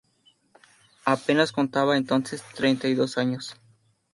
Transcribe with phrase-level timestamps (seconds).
[1.05, 3.53] Apenas contaba entonces treinta y dos años.